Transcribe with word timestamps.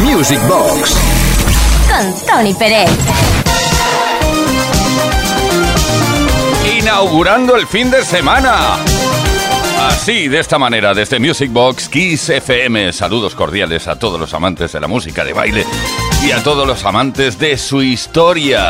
Music 0.00 0.40
Box. 0.48 0.96
Con 1.88 2.26
Tony 2.26 2.54
Pérez. 2.54 2.90
Inaugurando 6.78 7.54
el 7.56 7.66
fin 7.66 7.90
de 7.90 8.02
semana. 8.04 8.78
Así, 9.88 10.28
de 10.28 10.40
esta 10.40 10.58
manera, 10.58 10.94
desde 10.94 11.18
Music 11.18 11.52
Box 11.52 11.88
Kiss 11.88 12.30
FM. 12.30 12.92
Saludos 12.92 13.34
cordiales 13.34 13.88
a 13.88 13.98
todos 13.98 14.18
los 14.18 14.32
amantes 14.32 14.72
de 14.72 14.80
la 14.80 14.88
música 14.88 15.24
de 15.24 15.34
baile 15.34 15.66
y 16.26 16.30
a 16.30 16.42
todos 16.42 16.66
los 16.66 16.84
amantes 16.84 17.38
de 17.38 17.58
su 17.58 17.82
historia. 17.82 18.68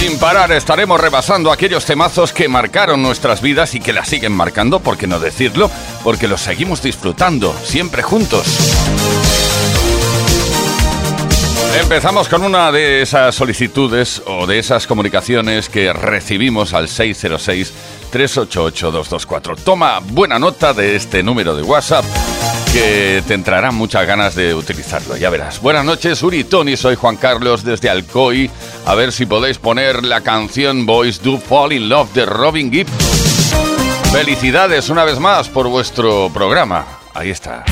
Sin 0.00 0.18
parar 0.18 0.50
estaremos 0.50 1.00
repasando 1.00 1.52
aquellos 1.52 1.84
temazos 1.84 2.32
que 2.32 2.48
marcaron 2.48 3.02
nuestras 3.02 3.40
vidas 3.40 3.74
y 3.74 3.80
que 3.80 3.92
las 3.92 4.08
siguen 4.08 4.32
marcando, 4.32 4.80
por 4.80 4.98
qué 4.98 5.06
no 5.06 5.20
decirlo, 5.20 5.70
porque 6.02 6.26
los 6.26 6.40
seguimos 6.40 6.82
disfrutando, 6.82 7.54
siempre 7.64 8.02
juntos. 8.02 8.46
Empezamos 11.78 12.28
con 12.28 12.42
una 12.42 12.72
de 12.72 13.02
esas 13.02 13.34
solicitudes 13.34 14.22
o 14.26 14.46
de 14.46 14.58
esas 14.58 14.86
comunicaciones 14.86 15.68
que 15.68 15.92
recibimos 15.92 16.72
al 16.74 16.88
606-388-224. 16.88 19.56
Toma 19.62 20.00
buena 20.00 20.38
nota 20.38 20.72
de 20.72 20.96
este 20.96 21.22
número 21.22 21.54
de 21.54 21.62
WhatsApp 21.62 22.04
que 22.72 23.22
te 23.26 23.34
entrarán 23.34 23.74
muchas 23.74 24.06
ganas 24.06 24.34
de 24.34 24.54
utilizarlo, 24.54 25.16
ya 25.16 25.30
verás. 25.30 25.60
Buenas 25.60 25.84
noches, 25.84 26.22
Uri 26.22 26.44
Tony, 26.44 26.76
soy 26.76 26.94
Juan 26.94 27.16
Carlos 27.16 27.64
desde 27.64 27.90
Alcoy. 27.90 28.50
A 28.86 28.94
ver 28.94 29.12
si 29.12 29.26
podéis 29.26 29.58
poner 29.58 30.04
la 30.04 30.20
canción 30.20 30.86
Boys 30.86 31.20
Do 31.22 31.38
Fall 31.38 31.72
in 31.72 31.88
Love 31.88 32.12
de 32.12 32.26
Robin 32.26 32.70
Gibb. 32.70 32.86
Felicidades 34.12 34.88
una 34.88 35.04
vez 35.04 35.18
más 35.18 35.48
por 35.48 35.68
vuestro 35.68 36.30
programa. 36.32 36.86
Ahí 37.14 37.30
está. 37.30 37.64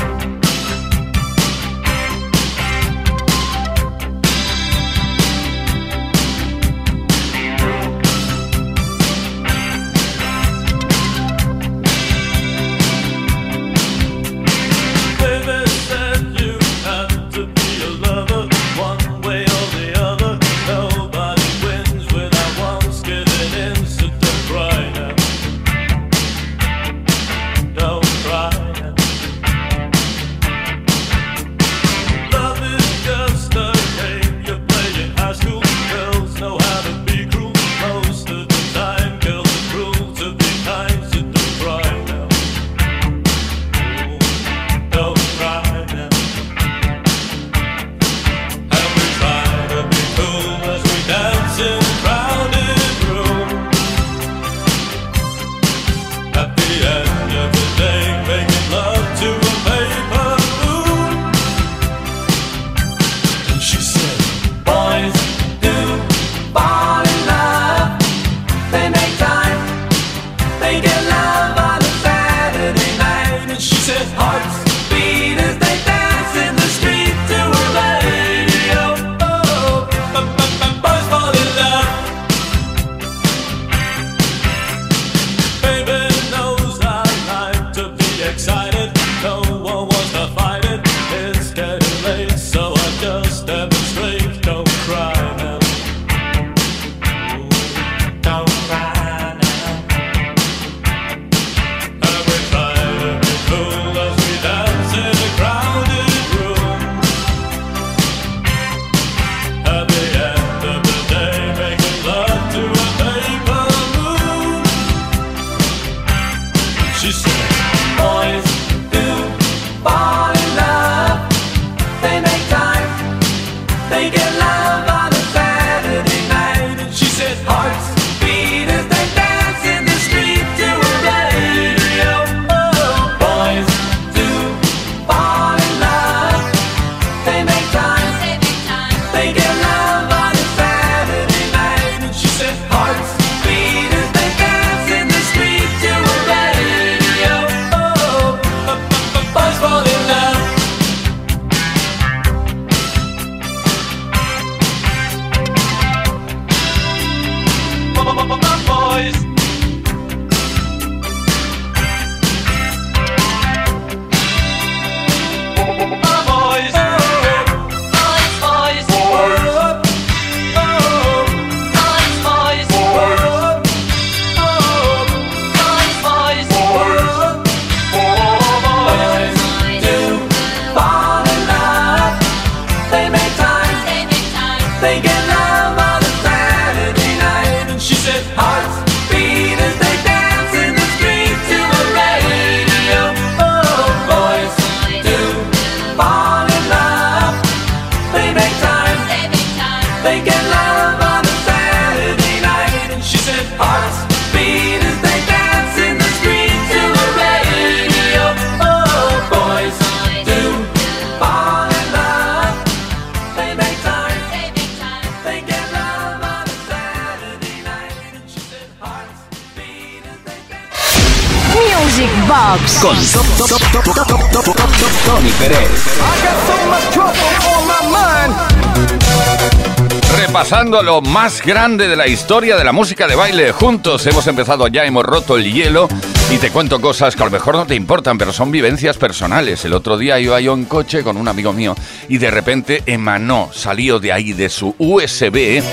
Lo 230.69 231.01
más 231.01 231.41
grande 231.41 231.87
de 231.87 231.95
la 231.95 232.07
historia 232.07 232.55
de 232.55 232.63
la 232.63 232.71
música 232.71 233.07
de 233.07 233.15
baile. 233.15 233.51
Juntos 233.51 234.05
hemos 234.05 234.27
empezado 234.27 234.67
ya, 234.67 234.85
hemos 234.85 235.03
roto 235.03 235.35
el 235.35 235.51
hielo 235.51 235.87
Y 236.31 236.37
te 236.37 236.51
cuento 236.51 236.79
cosas 236.79 237.15
que 237.15 237.23
a 237.23 237.25
lo 237.25 237.31
mejor 237.31 237.55
no 237.55 237.65
te 237.65 237.73
importan, 237.73 238.19
pero 238.19 238.31
son 238.31 238.51
vivencias 238.51 238.95
personales. 238.97 239.65
El 239.65 239.73
otro 239.73 239.97
día 239.97 240.19
iba 240.19 240.39
yo 240.39 240.53
en 240.53 240.65
coche 240.65 241.03
con 241.03 241.17
un 241.17 241.27
amigo 241.27 241.53
mío 241.53 241.75
y 242.07 242.19
de 242.19 242.29
repente 242.29 242.83
emanó, 242.85 243.49
salió 243.51 243.99
de 243.99 244.13
ahí 244.13 244.33
de 244.33 244.47
su 244.47 244.75
USB 244.77 245.63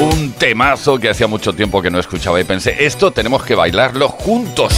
un 0.00 0.32
temazo 0.32 0.98
que 0.98 1.08
hacía 1.08 1.26
mucho 1.26 1.54
tiempo 1.54 1.80
que 1.80 1.90
no 1.90 1.98
escuchaba 1.98 2.38
y 2.38 2.44
pensé, 2.44 2.84
esto 2.84 3.12
tenemos 3.12 3.44
que 3.44 3.54
bailarlo 3.54 4.10
juntos 4.10 4.74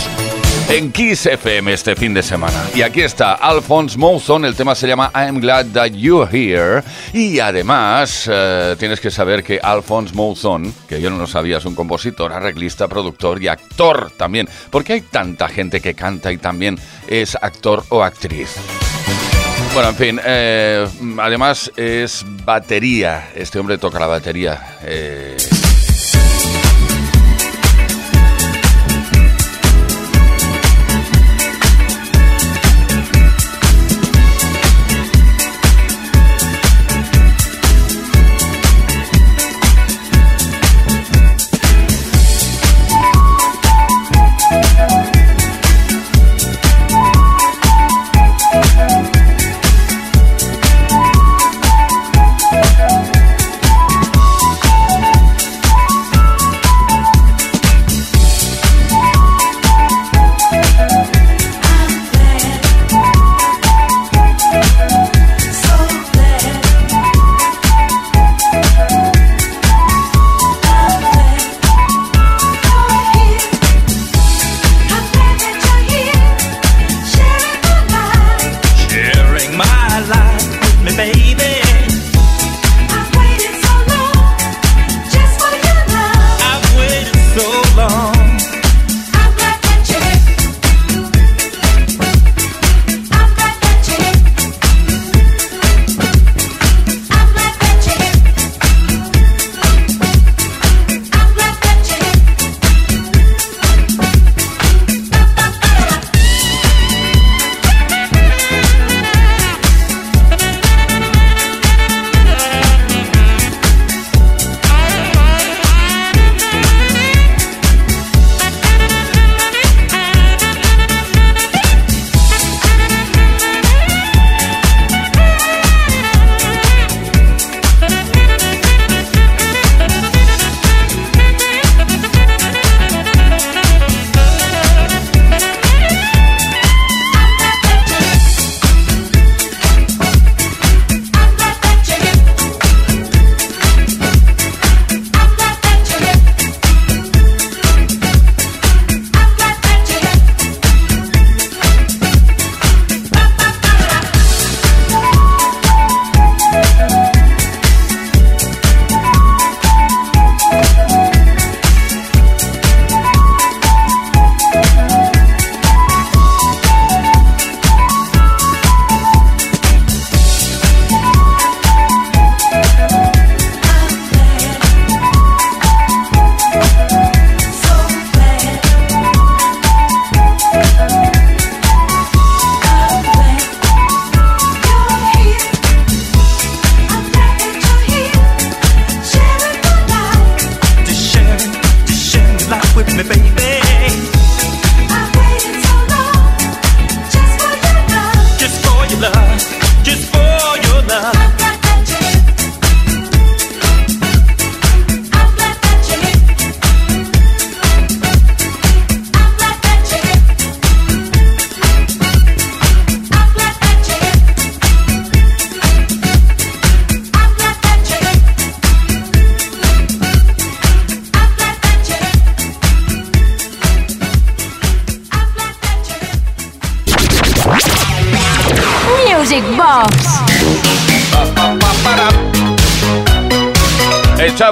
en 0.68 0.92
Kiss 0.92 1.26
FM 1.26 1.72
este 1.72 1.94
fin 1.94 2.12
de 2.12 2.22
semana. 2.22 2.64
Y 2.74 2.82
aquí 2.82 3.02
está 3.02 3.34
Alphonse 3.34 3.96
Mouson, 3.98 4.44
el 4.44 4.54
tema 4.54 4.74
se 4.74 4.86
llama 4.86 5.10
I'm 5.14 5.40
Glad 5.40 5.66
That 5.66 5.92
You're 5.92 6.28
Here. 6.30 6.82
Y 7.12 7.38
además, 7.38 8.28
eh, 8.30 8.76
tienes 8.78 9.00
que 9.00 9.10
saber 9.10 9.42
que 9.42 9.60
Alphonse 9.62 10.14
Mouson, 10.14 10.72
que 10.88 11.00
yo 11.00 11.10
no 11.10 11.18
lo 11.18 11.26
sabía, 11.26 11.58
es 11.58 11.64
un 11.64 11.74
compositor, 11.74 12.32
arreglista, 12.32 12.88
productor 12.88 13.42
y 13.42 13.48
actor 13.48 14.10
también. 14.16 14.48
porque 14.70 14.94
hay 14.94 15.00
tanta 15.02 15.48
gente 15.48 15.80
que 15.80 15.94
canta 15.94 16.32
y 16.32 16.38
también 16.38 16.78
es 17.08 17.36
actor 17.40 17.84
o 17.88 18.02
actriz? 18.02 18.56
Bueno, 19.74 19.90
en 19.90 19.96
fin, 19.96 20.20
eh, 20.24 20.86
además 21.18 21.70
es 21.76 22.24
batería. 22.44 23.30
Este 23.34 23.58
hombre 23.58 23.78
toca 23.78 23.98
la 23.98 24.06
batería. 24.06 24.78
Eh, 24.82 25.36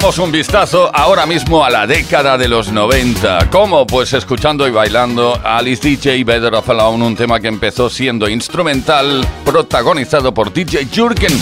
un 0.02 0.32
vistazo 0.32 0.90
ahora 0.92 1.24
mismo 1.24 1.64
a 1.64 1.70
la 1.70 1.86
década 1.86 2.36
de 2.36 2.48
los 2.48 2.72
90. 2.72 3.48
¿Cómo? 3.48 3.86
Pues 3.86 4.12
escuchando 4.12 4.66
y 4.66 4.72
bailando 4.72 5.40
Alice 5.44 5.88
DJ 5.88 6.24
Better 6.24 6.52
of 6.54 6.68
Alone, 6.68 7.06
un 7.06 7.16
tema 7.16 7.38
que 7.38 7.46
empezó 7.46 7.88
siendo 7.88 8.28
instrumental, 8.28 9.24
protagonizado 9.44 10.34
por 10.34 10.52
DJ 10.52 10.88
Jurgen. 10.94 11.32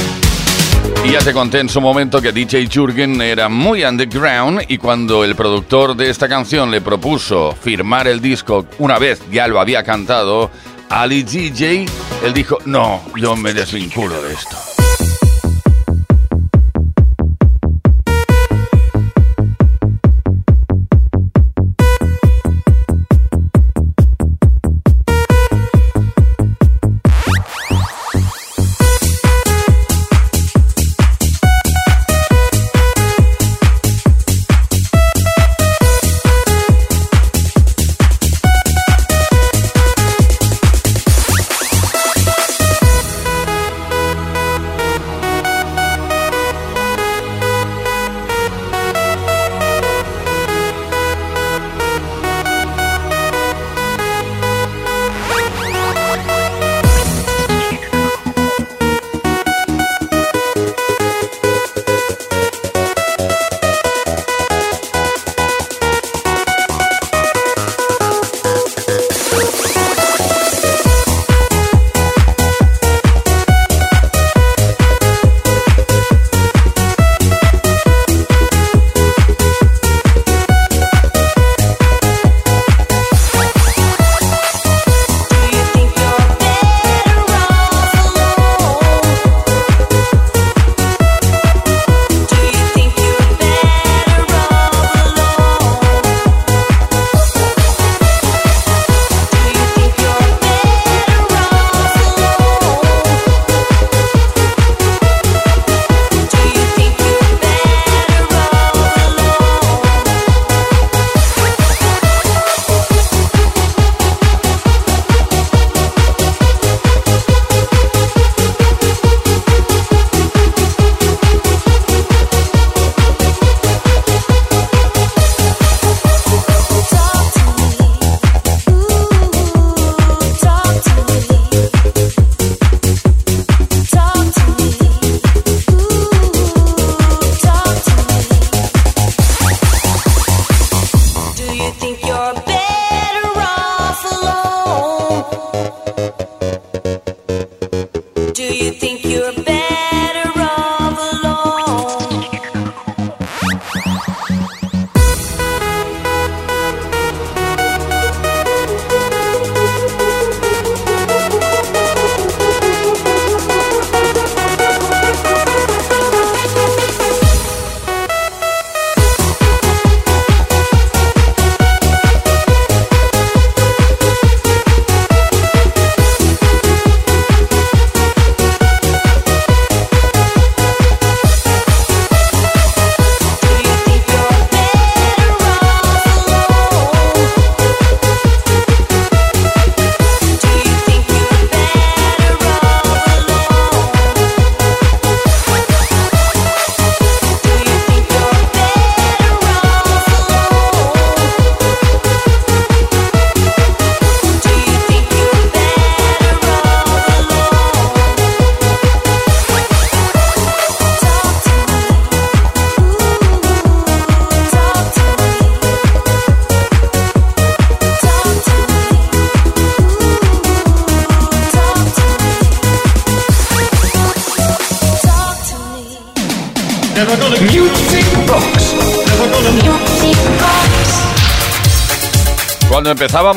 Y 1.04 1.12
ya 1.12 1.20
te 1.20 1.32
conté 1.32 1.60
en 1.60 1.70
su 1.70 1.80
momento 1.80 2.20
que 2.20 2.30
DJ 2.30 2.68
Jurgen 2.72 3.22
era 3.22 3.48
muy 3.48 3.84
underground 3.84 4.62
y 4.68 4.76
cuando 4.76 5.24
el 5.24 5.34
productor 5.34 5.96
de 5.96 6.10
esta 6.10 6.28
canción 6.28 6.70
le 6.70 6.82
propuso 6.82 7.56
firmar 7.58 8.06
el 8.06 8.20
disco 8.20 8.66
una 8.78 8.98
vez 8.98 9.22
ya 9.30 9.48
lo 9.48 9.60
había 9.60 9.82
cantado, 9.82 10.50
Ali 10.90 11.22
DJ, 11.22 11.86
él 12.22 12.34
dijo, 12.34 12.58
no, 12.66 13.00
yo 13.16 13.34
me 13.34 13.54
desvinculo 13.54 14.20
de 14.22 14.34
esto. 14.34 14.71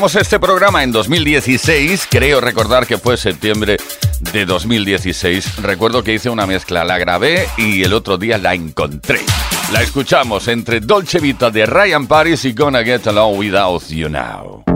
Empezábamos 0.06 0.26
este 0.26 0.38
programa 0.38 0.84
en 0.84 0.92
2016, 0.92 2.06
creo 2.08 2.40
recordar 2.40 2.86
que 2.86 2.96
fue 2.96 3.16
septiembre 3.16 3.76
de 4.20 4.46
2016, 4.46 5.62
recuerdo 5.62 6.04
que 6.04 6.14
hice 6.14 6.30
una 6.30 6.46
mezcla, 6.46 6.84
la 6.84 6.96
grabé 6.96 7.48
y 7.56 7.82
el 7.82 7.92
otro 7.92 8.16
día 8.16 8.38
la 8.38 8.54
encontré. 8.54 9.20
La 9.72 9.82
escuchamos 9.82 10.46
entre 10.46 10.78
Dolce 10.78 11.18
Vita 11.18 11.50
de 11.50 11.66
Ryan 11.66 12.06
Paris 12.06 12.44
y 12.44 12.52
Gonna 12.52 12.84
Get 12.84 13.06
Along 13.08 13.36
Without 13.36 13.88
You 13.88 14.08
Now. 14.08 14.75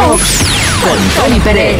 Con 0.00 0.98
Tony 1.14 1.40
Pérez. 1.40 1.78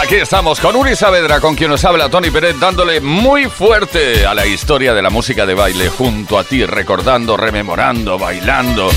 Aquí 0.00 0.14
estamos 0.14 0.60
con 0.60 0.76
Uri 0.76 0.94
Saavedra, 0.94 1.40
con 1.40 1.56
quien 1.56 1.70
nos 1.70 1.84
habla 1.84 2.08
Tony 2.08 2.30
Pérez, 2.30 2.54
dándole 2.60 3.00
muy 3.00 3.46
fuerte 3.46 4.26
a 4.26 4.34
la 4.34 4.46
historia 4.46 4.94
de 4.94 5.02
la 5.02 5.10
música 5.10 5.46
de 5.46 5.54
baile 5.54 5.88
junto 5.88 6.38
a 6.38 6.44
ti, 6.44 6.64
recordando, 6.64 7.36
rememorando, 7.36 8.16
bailando. 8.16 8.90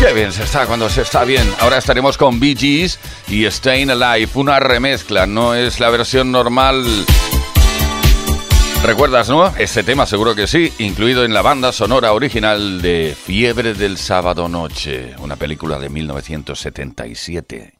Qué 0.00 0.12
bien 0.12 0.32
se 0.32 0.44
está 0.44 0.66
cuando 0.66 0.88
se 0.88 1.02
está 1.02 1.24
bien. 1.24 1.52
Ahora 1.58 1.78
estaremos 1.78 2.16
con 2.16 2.38
Bee 2.38 2.56
Gees 2.56 3.00
y 3.26 3.50
Staying 3.50 3.90
Alive, 3.90 4.30
una 4.34 4.60
remezcla, 4.60 5.26
no 5.26 5.54
es 5.54 5.80
la 5.80 5.90
versión 5.90 6.30
normal. 6.30 6.84
¿Recuerdas, 8.82 9.28
no? 9.28 9.48
Este 9.56 9.82
tema 9.82 10.06
seguro 10.06 10.34
que 10.34 10.46
sí, 10.46 10.72
incluido 10.78 11.24
en 11.24 11.34
la 11.34 11.42
banda 11.42 11.72
sonora 11.72 12.12
original 12.12 12.80
de 12.80 13.16
Fiebre 13.20 13.74
del 13.74 13.98
Sábado 13.98 14.48
Noche, 14.48 15.14
una 15.18 15.36
película 15.36 15.78
de 15.78 15.88
1977. 15.88 17.74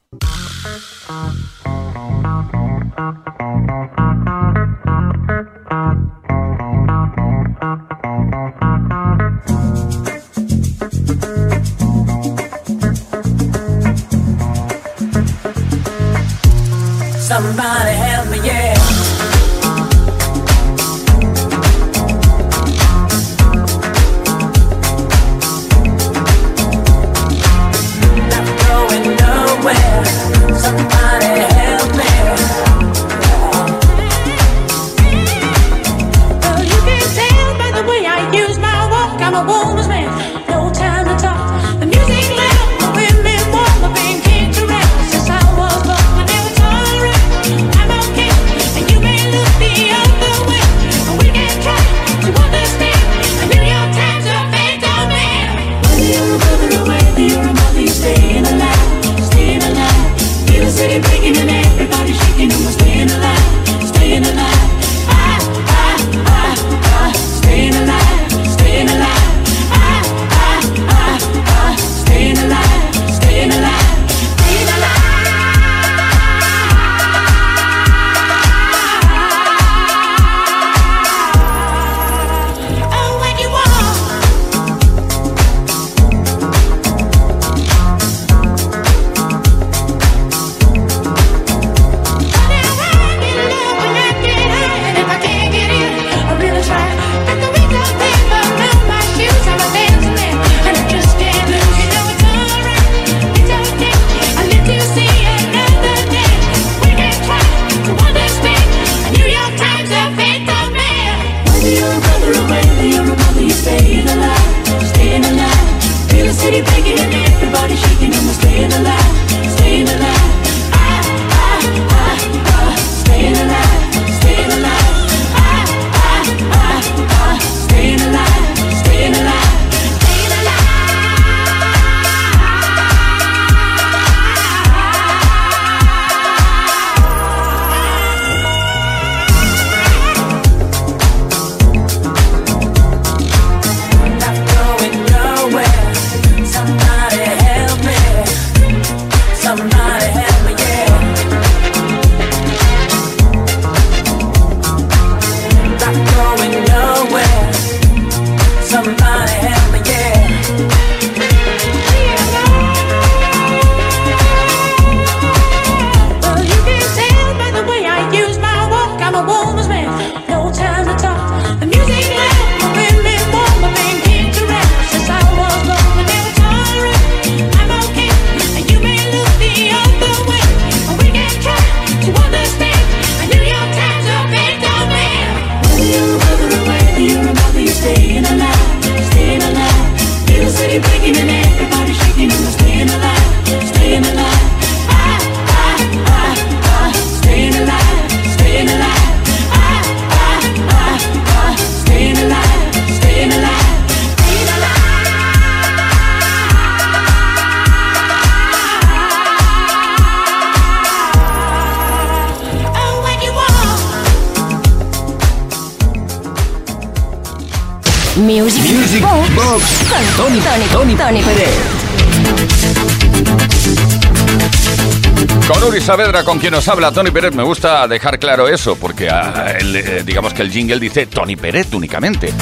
Saavedra, 225.87 226.25
con 226.25 226.41
quien 226.41 226.53
nos 226.53 226.67
habla 226.67 226.91
Tony 226.91 227.13
Pérez, 227.13 227.33
me 227.33 227.45
gusta 227.45 227.87
dejar 227.87 228.19
claro 228.19 228.49
eso, 228.49 228.75
porque 228.75 229.09
ah, 229.09 229.55
el, 229.57 229.77
eh, 229.77 230.03
digamos 230.05 230.35
que 230.35 230.43
el 230.43 230.51
jingle 230.51 230.81
dice 230.81 231.07
Tony 231.07 231.37
Pérez 231.37 231.73
únicamente. 231.75 232.35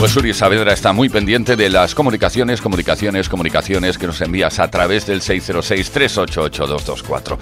Pues 0.00 0.16
Uri 0.16 0.34
Saavedra 0.34 0.72
está 0.72 0.92
muy 0.92 1.08
pendiente 1.08 1.54
de 1.54 1.70
las 1.70 1.94
comunicaciones, 1.94 2.60
comunicaciones, 2.60 3.28
comunicaciones 3.28 3.96
que 3.96 4.08
nos 4.08 4.20
envías 4.22 4.58
a 4.58 4.68
través 4.72 5.06
del 5.06 5.20
606-388-224. 5.20 7.38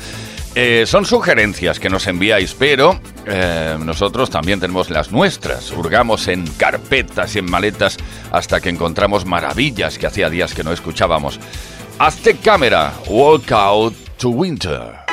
Eh, 0.55 0.85
son 0.87 1.07
sugerencias 1.07 1.81
que 1.81 1.89
nos 1.89 2.07
enviáis, 2.09 2.53
pero 2.53 3.01
eh, 3.25 3.79
nosotros 3.83 4.29
también 4.29 4.61
tenemos 4.61 4.91
las 4.91 5.13
nuestras. 5.13 5.73
Hurgamos 5.73 6.29
en 6.29 6.47
carpetas 6.47 7.37
y 7.37 7.39
en 7.39 7.51
maletas 7.51 7.97
hasta 8.33 8.61
que 8.61 8.69
encontramos 8.69 9.25
maravillas 9.25 9.97
que 9.97 10.09
hacía 10.09 10.29
días 10.29 10.53
que 10.53 10.63
no 10.63 10.73
escuchábamos. 10.73 11.41
Hazte 11.99 12.37
cámara, 12.37 12.93
walk 13.09 13.51
out 13.51 13.95
to 14.19 14.29
winter. 14.29 15.08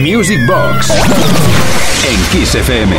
Music 0.00 0.40
Box 0.46 0.88
en 2.08 2.16
Kiss 2.32 2.54
FM. 2.54 2.96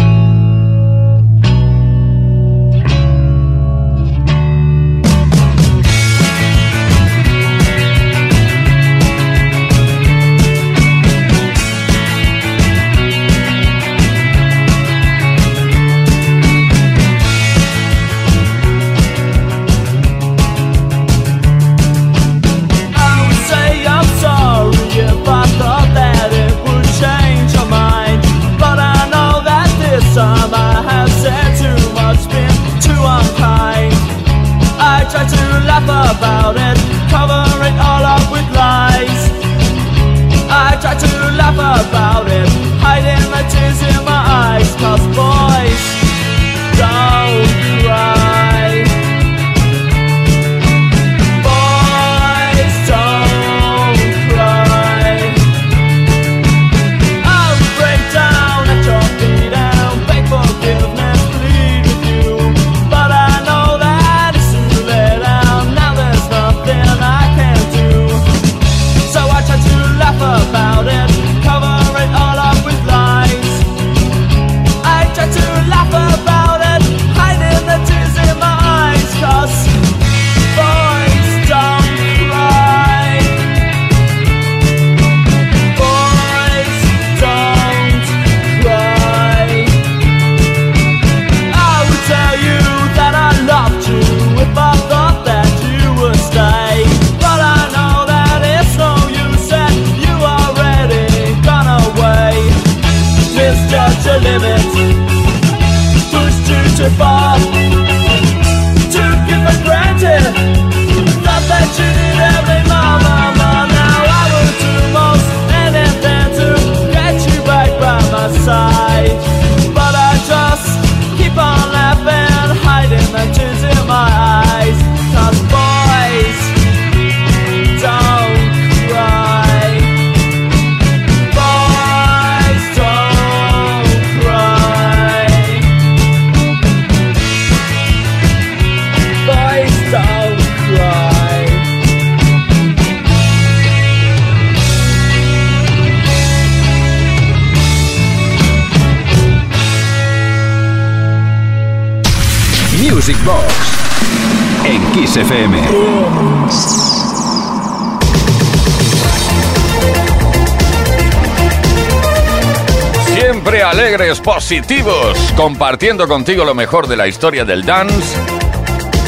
Siempre 163.15 163.63
alegres, 163.63 164.19
positivos, 164.19 165.17
compartiendo 165.35 166.07
contigo 166.07 166.45
lo 166.45 166.53
mejor 166.53 166.87
de 166.87 166.97
la 166.97 167.07
historia 167.07 167.45
del 167.45 167.65
dance 167.65 168.17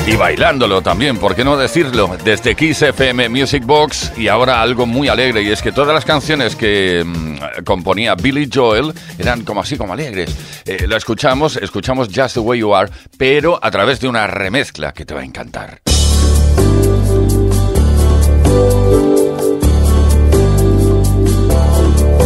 y 0.08 0.16
bailándolo 0.16 0.82
también, 0.82 1.18
¿por 1.18 1.36
qué 1.36 1.44
no 1.44 1.58
decirlo? 1.58 2.16
Desde 2.24 2.56
Kiss 2.56 2.84
FM 2.84 3.30
Music 3.30 3.66
Box 3.66 4.14
y 4.16 4.28
ahora 4.28 4.62
algo 4.62 4.86
muy 4.86 5.08
alegre 5.08 5.42
y 5.42 5.50
es 5.50 5.62
que 5.62 5.72
todas 5.72 5.94
las 5.94 6.06
canciones 6.06 6.56
que 6.56 7.04
mm, 7.04 7.64
componía 7.64 8.14
Billy 8.16 8.48
Joel 8.52 8.94
eran 9.18 9.44
como 9.44 9.62
así, 9.62 9.78
como 9.78 9.94
alegres. 9.94 10.36
Eh, 10.66 10.86
lo 10.88 10.96
escuchamos, 10.96 11.58
escuchamos 11.58 12.10
Just 12.14 12.36
the 12.36 12.40
Way 12.40 12.60
You 12.60 12.76
Are, 12.76 12.92
pero 13.18 13.60
a 13.62 13.72
través 13.72 14.00
de 14.00 14.08
una 14.08 14.28
remezcla 14.28 14.94
que 14.94 15.06
te 15.06 15.16
va 15.16 15.22
a 15.22 15.26
encantar. 15.26 15.82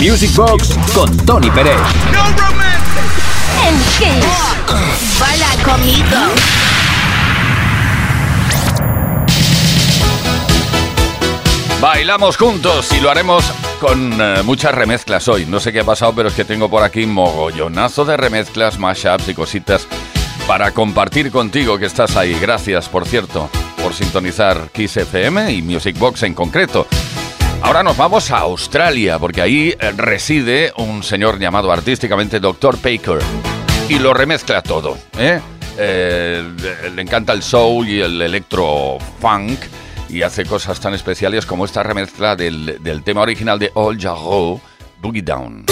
Music 0.00 0.34
Box 0.34 0.78
con 0.94 1.14
Tony 1.26 1.50
Pérez. 1.50 1.76
En 3.66 3.76
Kiss. 3.98 5.20
Baila 5.20 5.46
conmigo. 5.62 6.16
Bailamos 11.82 12.38
juntos 12.38 12.90
y 12.92 13.00
lo 13.00 13.10
haremos 13.10 13.44
con 13.78 14.18
eh, 14.18 14.42
muchas 14.42 14.74
remezclas 14.74 15.28
hoy. 15.28 15.44
No 15.44 15.60
sé 15.60 15.70
qué 15.70 15.80
ha 15.80 15.84
pasado, 15.84 16.14
pero 16.14 16.30
es 16.30 16.34
que 16.34 16.46
tengo 16.46 16.70
por 16.70 16.82
aquí 16.82 17.04
mogollonazo 17.04 18.06
de 18.06 18.16
remezclas, 18.16 18.78
mashups 18.78 19.28
y 19.28 19.34
cositas 19.34 19.86
para 20.46 20.70
compartir 20.70 21.30
contigo 21.30 21.78
que 21.78 21.84
estás 21.84 22.16
ahí. 22.16 22.38
Gracias, 22.40 22.88
por 22.88 23.06
cierto, 23.06 23.50
por 23.82 23.92
sintonizar 23.92 24.70
Kiss 24.72 24.96
FM 24.96 25.52
y 25.52 25.60
Music 25.60 25.98
Box 25.98 26.22
en 26.22 26.32
concreto. 26.32 26.86
Ahora 27.62 27.82
nos 27.82 27.96
vamos 27.96 28.30
a 28.30 28.38
Australia, 28.38 29.18
porque 29.18 29.42
ahí 29.42 29.74
eh, 29.78 29.92
reside 29.96 30.72
un 30.76 31.02
señor 31.02 31.38
llamado 31.38 31.70
artísticamente 31.70 32.40
Dr. 32.40 32.76
Baker. 32.76 33.18
Y 33.88 33.98
lo 33.98 34.14
remezcla 34.14 34.62
todo, 34.62 34.96
¿eh? 35.18 35.40
Eh, 35.78 36.42
le- 36.94 37.02
encanta 37.02 37.32
el 37.32 37.42
soul 37.42 37.88
y 37.88 38.00
el 38.00 38.20
electro 38.20 38.98
funk 39.20 39.58
y 40.08 40.22
hace 40.22 40.44
cosas 40.44 40.80
tan 40.80 40.94
especiales 40.94 41.46
como 41.46 41.64
esta 41.64 41.82
remezcla 41.82 42.34
del, 42.34 42.78
del 42.82 43.02
tema 43.02 43.20
original 43.22 43.58
de 43.58 43.70
All 43.74 43.98
Jarreau, 43.98 44.60
Boogie 45.00 45.22
Down. 45.22 45.64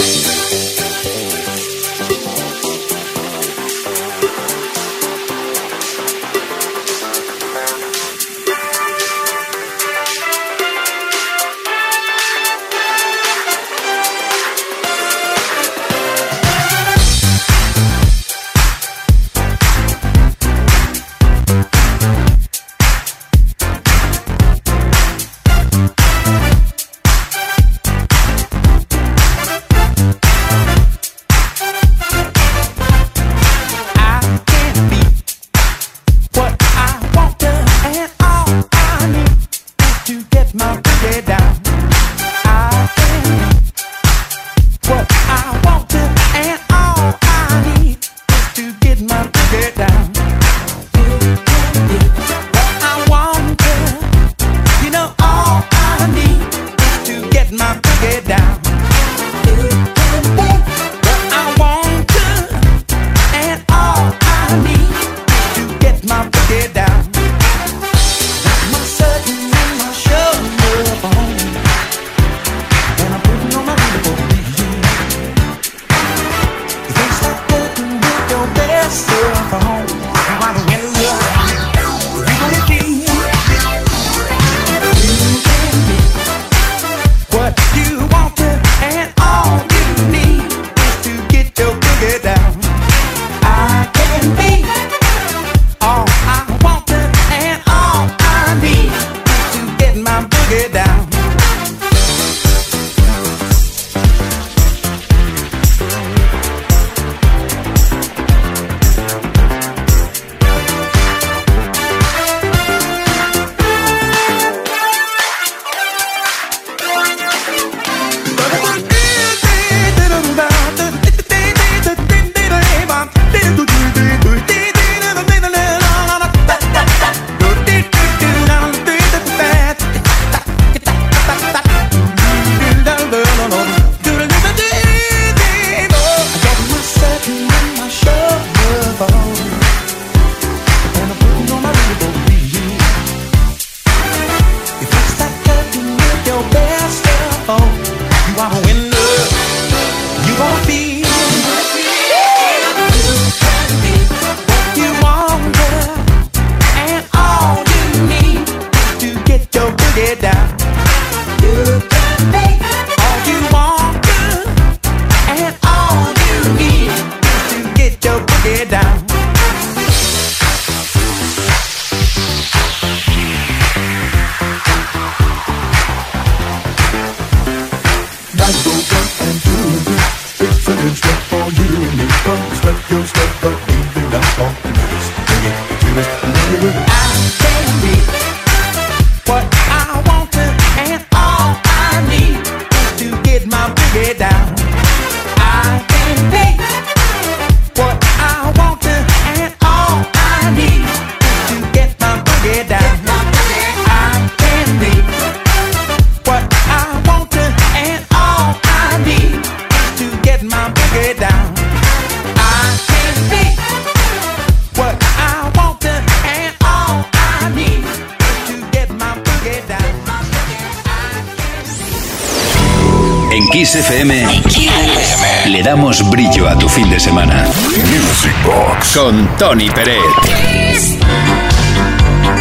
Tony 229.39 229.69
Pérez. 229.69 230.03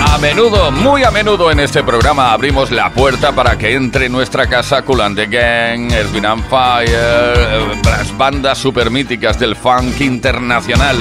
A 0.04 0.18
menudo, 0.18 0.72
muy 0.72 1.04
a 1.04 1.12
menudo 1.12 1.48
en 1.52 1.60
este 1.60 1.84
programa 1.84 2.32
abrimos 2.32 2.72
la 2.72 2.90
puerta 2.90 3.30
para 3.30 3.56
que 3.56 3.74
entre 3.74 4.08
nuestra 4.08 4.48
casa 4.48 4.82
Cool 4.82 5.02
and 5.02 5.16
the 5.16 5.26
Gang, 5.26 5.92
Erwin 5.92 6.26
and 6.26 6.42
Fire, 6.48 6.88
eh, 6.90 7.80
las 7.84 8.16
bandas 8.18 8.58
supermíticas 8.58 9.38
del 9.38 9.54
funk 9.54 10.00
internacional. 10.00 10.96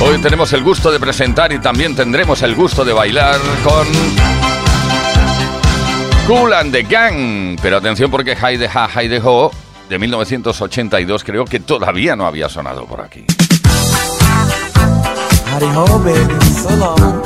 Hoy 0.00 0.18
tenemos 0.18 0.52
el 0.52 0.64
gusto 0.64 0.90
de 0.90 0.98
presentar 0.98 1.52
y 1.52 1.60
también 1.60 1.94
tendremos 1.94 2.42
el 2.42 2.56
gusto 2.56 2.84
de 2.84 2.92
bailar 2.92 3.38
con 3.62 3.86
Cool 6.26 6.52
and 6.52 6.72
the 6.72 6.82
Gang. 6.82 7.56
Pero 7.62 7.76
atención 7.76 8.10
porque 8.10 8.32
Heide 8.32 8.68
Ha, 8.74 8.88
de 9.88 9.98
1982 10.00 11.22
creo 11.22 11.44
que 11.44 11.60
todavía 11.60 12.16
no 12.16 12.26
había 12.26 12.48
sonado 12.48 12.86
por 12.86 13.02
aquí. 13.02 13.24
Howdy 15.56 15.72
ho, 15.72 15.98
baby, 16.04 16.38
so 16.44 16.76
long. 16.76 17.25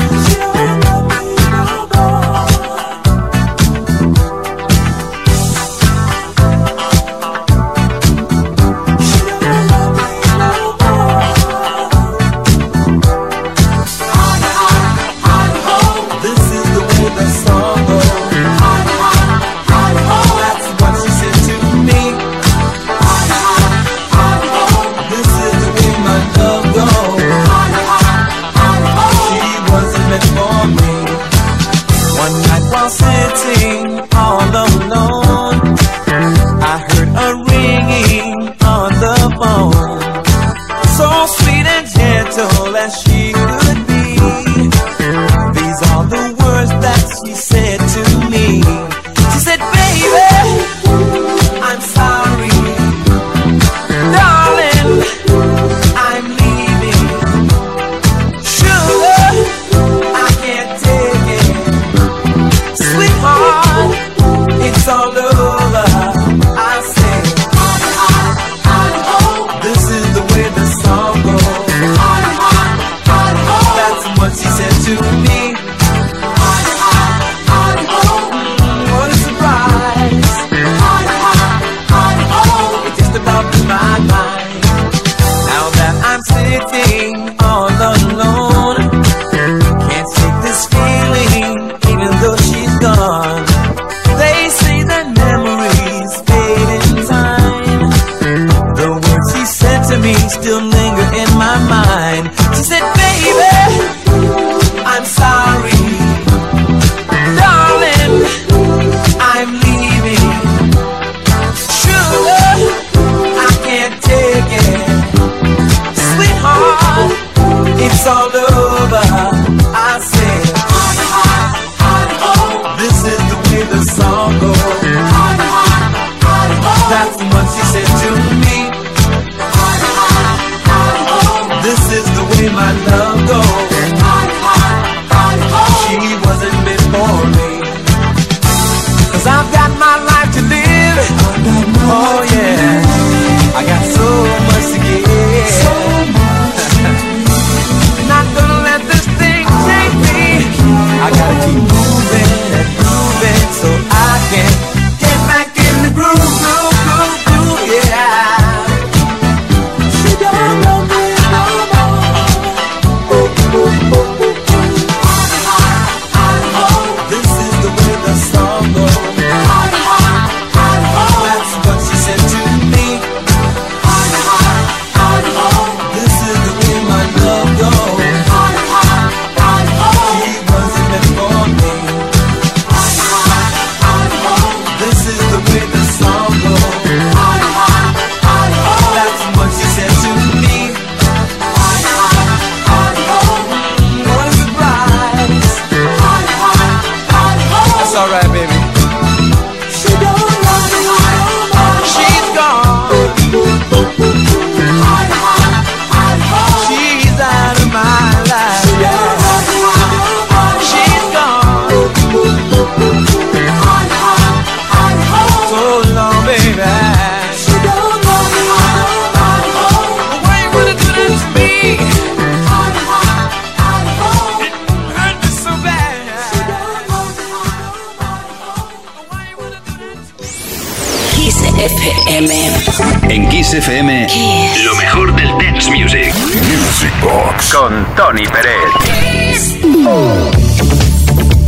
Tony 238.01 238.25
Pérez. 238.25 239.59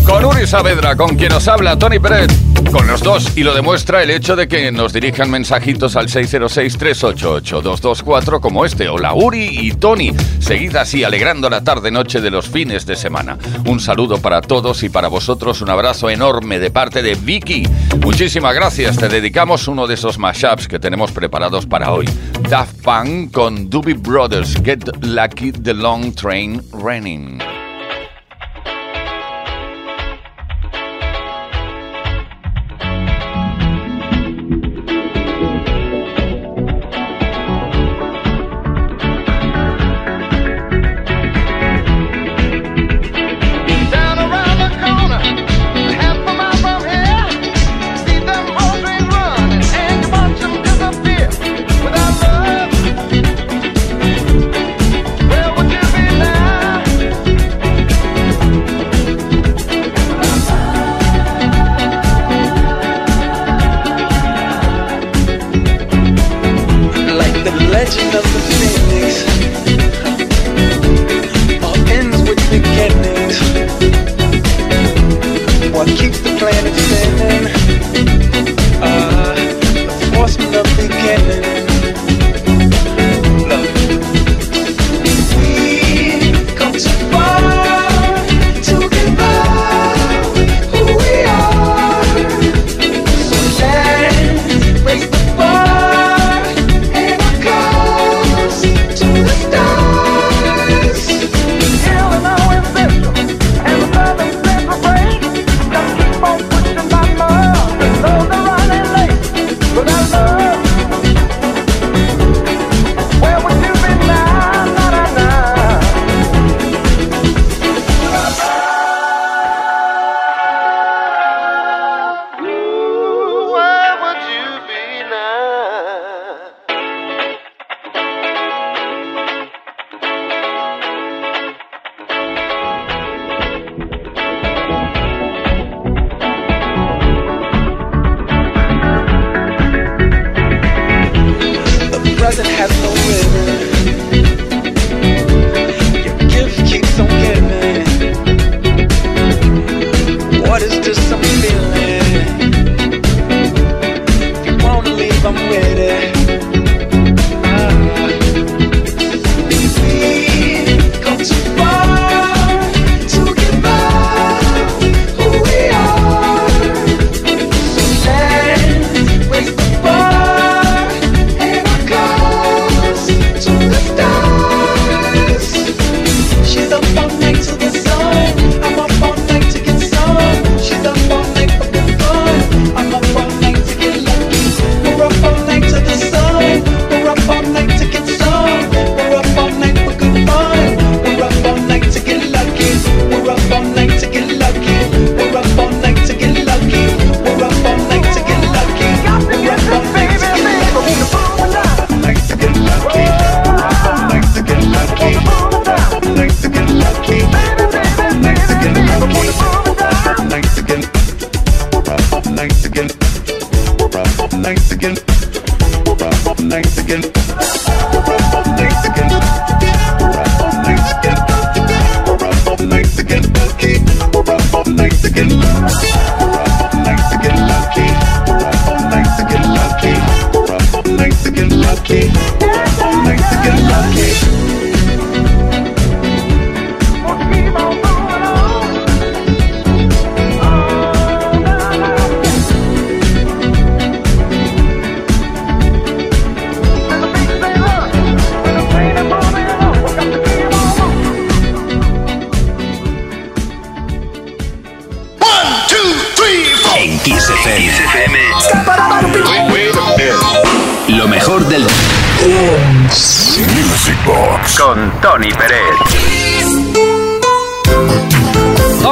Con 0.04 0.24
Uri 0.26 0.46
Saavedra, 0.46 0.94
con 0.96 1.16
quien 1.16 1.30
nos 1.30 1.48
habla 1.48 1.78
Tony 1.78 1.98
Pérez. 1.98 2.51
Con 2.70 2.86
los 2.86 3.02
dos, 3.02 3.36
y 3.36 3.42
lo 3.42 3.54
demuestra 3.54 4.02
el 4.02 4.10
hecho 4.10 4.36
de 4.36 4.46
que 4.48 4.70
nos 4.72 4.92
dirijan 4.92 5.30
mensajitos 5.30 5.96
al 5.96 6.08
606-388-224 6.08 8.40
como 8.40 8.64
este, 8.64 8.88
o 8.88 8.98
la 8.98 9.14
Uri 9.14 9.58
y 9.60 9.72
Tony, 9.72 10.12
seguida 10.38 10.82
así 10.82 11.02
alegrando 11.04 11.50
la 11.50 11.64
tarde-noche 11.64 12.20
de 12.20 12.30
los 12.30 12.48
fines 12.48 12.86
de 12.86 12.96
semana. 12.96 13.38
Un 13.66 13.80
saludo 13.80 14.18
para 14.18 14.40
todos 14.40 14.82
y 14.82 14.88
para 14.88 15.08
vosotros 15.08 15.60
un 15.60 15.70
abrazo 15.70 16.10
enorme 16.10 16.58
de 16.58 16.70
parte 16.70 17.02
de 17.02 17.14
Vicky. 17.14 17.64
Muchísimas 18.00 18.54
gracias, 18.54 18.96
te 18.96 19.08
dedicamos 19.08 19.68
uno 19.68 19.86
de 19.86 19.94
esos 19.94 20.18
mashups 20.18 20.68
que 20.68 20.78
tenemos 20.78 21.12
preparados 21.12 21.66
para 21.66 21.92
hoy. 21.92 22.08
Daft 22.48 22.82
Punk 22.82 23.32
con 23.32 23.68
Doobie 23.68 23.94
Brothers, 23.94 24.54
Get 24.64 24.84
Lucky, 25.02 25.52
The 25.52 25.74
Long 25.74 26.14
Train 26.14 26.62
Running. 26.72 27.51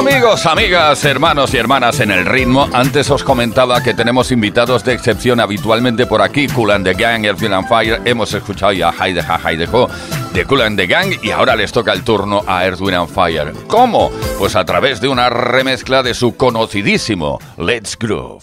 Amigos, 0.01 0.47
amigas, 0.47 1.05
hermanos 1.05 1.53
y 1.53 1.57
hermanas 1.57 1.99
en 1.99 2.09
el 2.09 2.25
ritmo, 2.25 2.67
antes 2.73 3.11
os 3.11 3.23
comentaba 3.23 3.83
que 3.83 3.93
tenemos 3.93 4.31
invitados 4.31 4.83
de 4.83 4.93
excepción 4.93 5.39
habitualmente 5.39 6.07
por 6.07 6.23
aquí, 6.23 6.47
Cool 6.47 6.71
and 6.71 6.83
the 6.83 6.95
Gang, 6.95 7.23
Earthwind 7.23 7.53
and 7.53 7.67
Fire, 7.67 8.01
hemos 8.03 8.33
escuchado 8.33 8.71
ya 8.71 8.91
Heideja 8.91 9.39
de 9.53 10.45
Cool 10.47 10.61
and 10.63 10.79
the 10.79 10.87
Gang 10.87 11.13
y 11.21 11.29
ahora 11.29 11.55
les 11.55 11.71
toca 11.71 11.93
el 11.93 12.03
turno 12.03 12.41
a 12.47 12.65
Earthwind 12.65 12.95
and 12.95 13.09
Fire. 13.09 13.53
¿Cómo? 13.67 14.09
Pues 14.39 14.55
a 14.55 14.65
través 14.65 15.01
de 15.01 15.07
una 15.07 15.29
remezcla 15.29 16.01
de 16.01 16.15
su 16.15 16.35
conocidísimo 16.35 17.37
Let's 17.59 17.95
Groove. 17.95 18.41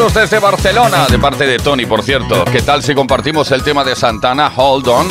Desde 0.00 0.38
Barcelona, 0.38 1.06
de 1.10 1.18
parte 1.18 1.46
de 1.46 1.58
Tony, 1.58 1.84
por 1.84 2.02
cierto. 2.02 2.42
¿Qué 2.46 2.62
tal 2.62 2.82
si 2.82 2.94
compartimos 2.94 3.52
el 3.52 3.62
tema 3.62 3.84
de 3.84 3.94
Santana, 3.94 4.50
Hold 4.56 4.88
On? 4.88 5.08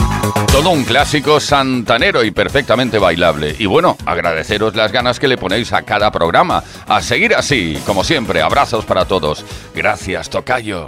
Todo 0.52 0.72
un 0.72 0.84
clásico 0.84 1.40
santanero 1.40 2.24
y 2.24 2.32
perfectamente 2.32 2.98
bailable. 2.98 3.56
Y 3.60 3.68
bueno, 3.68 3.96
agradeceros 4.08 4.76
las 4.76 4.92
ganas 4.92 5.20
que 5.20 5.28
le 5.28 5.38
ponéis 5.38 5.74
a 5.74 5.84
cada 5.84 6.12
programa. 6.12 6.64
A 6.88 7.04
seguir 7.04 7.36
así, 7.36 7.80
como 7.86 8.04
siempre. 8.04 8.42
Abrazos 8.42 8.84
para 8.84 9.06
todos. 9.06 9.46
Gracias, 9.76 10.28
Tocayo. 10.28 10.88